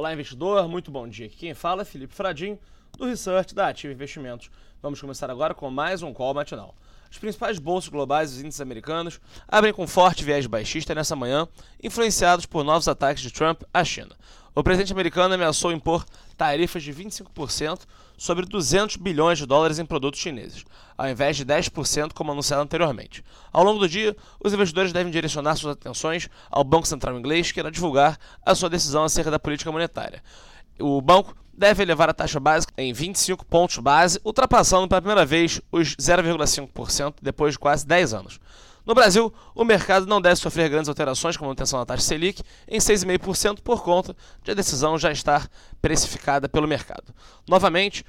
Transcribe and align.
Olá, 0.00 0.14
investidor, 0.14 0.66
muito 0.66 0.90
bom 0.90 1.06
dia. 1.06 1.26
Aqui 1.26 1.36
quem 1.36 1.52
fala 1.52 1.82
é 1.82 1.84
Felipe 1.84 2.14
Fradim, 2.14 2.58
do 2.96 3.04
Research 3.04 3.54
da 3.54 3.68
Ativa 3.68 3.92
Investimentos. 3.92 4.50
Vamos 4.80 4.98
começar 4.98 5.30
agora 5.30 5.52
com 5.52 5.70
mais 5.70 6.02
um 6.02 6.10
call 6.10 6.32
matinal. 6.32 6.74
As 7.10 7.18
principais 7.18 7.58
bolsas 7.58 7.90
globais 7.90 8.30
e 8.30 8.36
os 8.36 8.40
índices 8.40 8.62
americanos 8.62 9.20
abrem 9.46 9.74
com 9.74 9.86
forte 9.86 10.24
viés 10.24 10.46
baixista 10.46 10.94
nessa 10.94 11.14
manhã, 11.14 11.46
influenciados 11.82 12.46
por 12.46 12.64
novos 12.64 12.88
ataques 12.88 13.22
de 13.22 13.30
Trump 13.30 13.60
à 13.74 13.84
China. 13.84 14.16
O 14.54 14.64
presidente 14.64 14.92
americano 14.92 15.34
ameaçou 15.34 15.70
impor 15.70 16.04
tarifas 16.36 16.82
de 16.82 16.92
25% 16.92 17.82
sobre 18.18 18.44
200 18.44 18.96
bilhões 18.96 19.38
de 19.38 19.46
dólares 19.46 19.78
em 19.78 19.86
produtos 19.86 20.20
chineses, 20.20 20.64
ao 20.98 21.08
invés 21.08 21.36
de 21.36 21.46
10% 21.46 22.12
como 22.12 22.32
anunciado 22.32 22.62
anteriormente. 22.62 23.24
Ao 23.52 23.62
longo 23.62 23.78
do 23.78 23.88
dia, 23.88 24.16
os 24.42 24.52
investidores 24.52 24.92
devem 24.92 25.12
direcionar 25.12 25.56
suas 25.56 25.74
atenções 25.74 26.28
ao 26.50 26.64
Banco 26.64 26.88
Central 26.88 27.16
inglês, 27.16 27.52
que 27.52 27.60
irá 27.60 27.70
divulgar 27.70 28.18
a 28.44 28.54
sua 28.54 28.68
decisão 28.68 29.04
acerca 29.04 29.30
da 29.30 29.38
política 29.38 29.70
monetária. 29.70 30.22
O 30.80 31.00
banco 31.00 31.36
deve 31.56 31.82
elevar 31.82 32.10
a 32.10 32.14
taxa 32.14 32.40
básica 32.40 32.72
em 32.76 32.92
25 32.92 33.44
pontos 33.46 33.78
base, 33.78 34.20
ultrapassando 34.24 34.88
pela 34.88 35.00
primeira 35.00 35.24
vez 35.24 35.60
os 35.70 35.94
0,5% 35.94 37.14
depois 37.22 37.52
de 37.52 37.58
quase 37.58 37.86
10 37.86 38.14
anos. 38.14 38.40
No 38.90 38.94
Brasil, 38.94 39.32
o 39.54 39.64
mercado 39.64 40.04
não 40.04 40.20
deve 40.20 40.34
sofrer 40.34 40.68
grandes 40.68 40.88
alterações 40.88 41.36
com 41.36 41.44
a 41.44 41.46
manutenção 41.46 41.78
da 41.78 41.86
taxa 41.86 42.02
Selic 42.02 42.42
em 42.66 42.80
6,5% 42.80 43.60
por 43.62 43.84
conta 43.84 44.16
de 44.42 44.50
a 44.50 44.54
decisão 44.54 44.98
já 44.98 45.12
estar 45.12 45.48
precificada 45.80 46.48
pelo 46.48 46.66
mercado. 46.66 47.14
Novamente, 47.48 48.04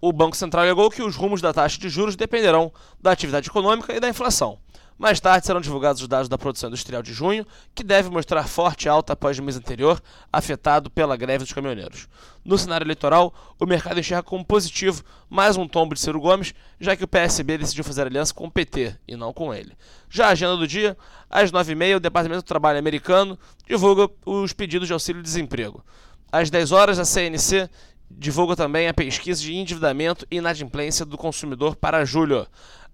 o 0.00 0.12
Banco 0.12 0.36
Central 0.36 0.64
alegou 0.64 0.90
que 0.90 1.02
os 1.02 1.16
rumos 1.16 1.40
da 1.40 1.52
taxa 1.52 1.78
de 1.78 1.88
juros 1.88 2.16
dependerão 2.16 2.72
da 3.00 3.12
atividade 3.12 3.48
econômica 3.48 3.94
e 3.94 4.00
da 4.00 4.08
inflação. 4.08 4.58
Mais 4.98 5.20
tarde 5.20 5.44
serão 5.44 5.60
divulgados 5.60 6.00
os 6.00 6.08
dados 6.08 6.26
da 6.26 6.38
produção 6.38 6.68
industrial 6.70 7.02
de 7.02 7.12
junho, 7.12 7.46
que 7.74 7.84
deve 7.84 8.08
mostrar 8.08 8.44
forte 8.44 8.88
alta 8.88 9.12
após 9.12 9.38
o 9.38 9.42
mês 9.42 9.54
anterior, 9.54 10.00
afetado 10.32 10.88
pela 10.88 11.18
greve 11.18 11.44
dos 11.44 11.52
caminhoneiros. 11.52 12.08
No 12.42 12.56
cenário 12.56 12.86
eleitoral, 12.86 13.34
o 13.60 13.66
mercado 13.66 14.00
enxerga 14.00 14.22
como 14.22 14.42
positivo 14.42 15.04
mais 15.28 15.58
um 15.58 15.68
tombo 15.68 15.94
de 15.94 16.00
Ciro 16.00 16.18
Gomes, 16.18 16.54
já 16.80 16.96
que 16.96 17.04
o 17.04 17.08
PSB 17.08 17.58
decidiu 17.58 17.84
fazer 17.84 18.06
aliança 18.06 18.32
com 18.32 18.46
o 18.46 18.50
PT 18.50 18.96
e 19.06 19.16
não 19.16 19.34
com 19.34 19.52
ele. 19.52 19.76
Já 20.08 20.28
a 20.28 20.30
agenda 20.30 20.56
do 20.56 20.66
dia, 20.66 20.96
às 21.28 21.52
9h30, 21.52 21.96
o 21.96 22.00
Departamento 22.00 22.42
do 22.42 22.48
Trabalho 22.48 22.78
americano 22.78 23.38
divulga 23.68 24.08
os 24.24 24.54
pedidos 24.54 24.88
de 24.88 24.94
auxílio-desemprego. 24.94 25.84
Às 26.32 26.48
10 26.48 26.72
horas, 26.72 26.98
a 26.98 27.04
CNC 27.04 27.68
divulga 28.10 28.56
também 28.56 28.88
a 28.88 28.94
pesquisa 28.94 29.40
de 29.40 29.54
endividamento 29.54 30.26
e 30.30 30.36
inadimplência 30.36 31.04
do 31.04 31.18
consumidor 31.18 31.76
para 31.76 32.04
julho. 32.04 32.46